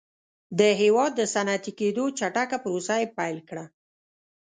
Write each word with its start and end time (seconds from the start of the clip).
د 0.59 0.61
هېواد 0.81 1.11
د 1.17 1.21
صنعتي 1.33 1.71
کېدو 1.79 2.03
چټکه 2.17 2.57
پروسه 2.63 2.95
یې 3.01 3.07
پیل 3.17 3.37
کړه 3.49 3.65